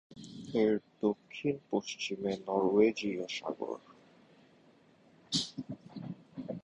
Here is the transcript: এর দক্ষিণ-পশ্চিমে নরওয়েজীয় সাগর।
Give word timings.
এর 0.53 0.73
দক্ষিণ-পশ্চিমে 1.01 2.33
নরওয়েজীয় 2.45 3.23
সাগর। 3.29 3.79